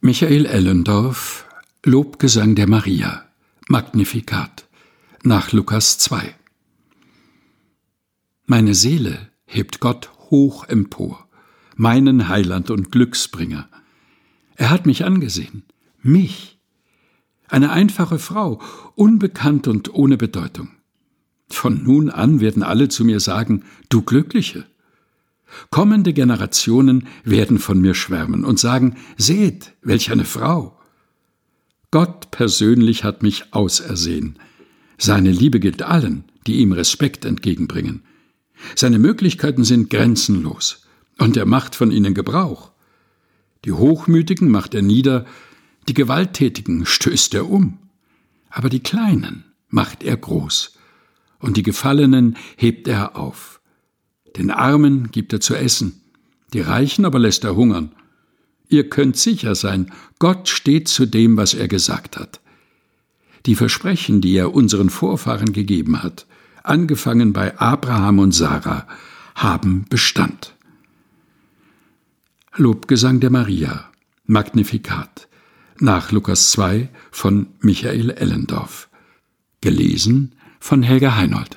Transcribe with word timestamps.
Michael 0.00 0.46
Ellendorf 0.46 1.44
Lobgesang 1.84 2.54
der 2.54 2.68
Maria 2.68 3.24
Magnifikat 3.66 4.68
nach 5.24 5.50
Lukas 5.50 5.98
2 5.98 6.36
Meine 8.46 8.74
Seele 8.76 9.32
hebt 9.44 9.80
Gott 9.80 10.12
hoch 10.30 10.68
empor, 10.68 11.26
meinen 11.74 12.28
Heiland 12.28 12.70
und 12.70 12.92
Glücksbringer. 12.92 13.68
Er 14.54 14.70
hat 14.70 14.86
mich 14.86 15.04
angesehen, 15.04 15.64
mich, 16.00 16.60
eine 17.48 17.72
einfache 17.72 18.20
Frau, 18.20 18.62
unbekannt 18.94 19.66
und 19.66 19.92
ohne 19.92 20.16
Bedeutung. 20.16 20.70
Von 21.48 21.82
nun 21.82 22.08
an 22.08 22.38
werden 22.38 22.62
alle 22.62 22.88
zu 22.88 23.04
mir 23.04 23.18
sagen, 23.18 23.64
du 23.88 24.02
Glückliche. 24.02 24.64
Kommende 25.70 26.12
Generationen 26.12 27.08
werden 27.24 27.58
von 27.58 27.80
mir 27.80 27.94
schwärmen 27.94 28.44
und 28.44 28.58
sagen, 28.58 28.96
seht, 29.16 29.74
welch 29.82 30.10
eine 30.10 30.24
Frau. 30.24 30.78
Gott 31.90 32.30
persönlich 32.30 33.04
hat 33.04 33.22
mich 33.22 33.54
ausersehen. 33.54 34.38
Seine 34.98 35.30
Liebe 35.30 35.58
gilt 35.60 35.82
allen, 35.82 36.24
die 36.46 36.56
ihm 36.56 36.72
Respekt 36.72 37.24
entgegenbringen. 37.24 38.02
Seine 38.74 38.98
Möglichkeiten 38.98 39.64
sind 39.64 39.90
grenzenlos, 39.90 40.86
und 41.18 41.36
er 41.36 41.46
macht 41.46 41.74
von 41.74 41.90
ihnen 41.90 42.14
Gebrauch. 42.14 42.72
Die 43.64 43.72
Hochmütigen 43.72 44.50
macht 44.50 44.74
er 44.74 44.82
nieder, 44.82 45.24
die 45.88 45.94
Gewalttätigen 45.94 46.84
stößt 46.84 47.34
er 47.34 47.48
um, 47.48 47.78
aber 48.50 48.68
die 48.68 48.82
Kleinen 48.82 49.44
macht 49.68 50.02
er 50.02 50.16
groß, 50.16 50.76
und 51.38 51.56
die 51.56 51.62
Gefallenen 51.62 52.36
hebt 52.56 52.88
er 52.88 53.16
auf. 53.16 53.60
Den 54.38 54.50
Armen 54.50 55.10
gibt 55.10 55.32
er 55.32 55.40
zu 55.40 55.56
essen, 55.56 56.00
die 56.52 56.60
Reichen 56.60 57.04
aber 57.04 57.18
lässt 57.18 57.44
er 57.44 57.56
hungern. 57.56 57.92
Ihr 58.68 58.88
könnt 58.88 59.16
sicher 59.16 59.54
sein, 59.54 59.92
Gott 60.18 60.48
steht 60.48 60.88
zu 60.88 61.06
dem, 61.06 61.36
was 61.36 61.54
er 61.54 61.68
gesagt 61.68 62.16
hat. 62.16 62.40
Die 63.46 63.54
Versprechen, 63.54 64.20
die 64.20 64.36
er 64.36 64.54
unseren 64.54 64.90
Vorfahren 64.90 65.52
gegeben 65.52 66.02
hat, 66.02 66.26
angefangen 66.62 67.32
bei 67.32 67.58
Abraham 67.58 68.20
und 68.20 68.32
Sarah, 68.32 68.86
haben 69.34 69.86
Bestand. 69.88 70.54
Lobgesang 72.56 73.20
der 73.20 73.30
Maria, 73.30 73.90
Magnifikat, 74.26 75.28
nach 75.80 76.12
Lukas 76.12 76.50
2 76.50 76.88
von 77.10 77.46
Michael 77.60 78.10
Ellendorf. 78.10 78.88
Gelesen 79.60 80.34
von 80.60 80.82
Helga 80.82 81.16
Heinold. 81.16 81.56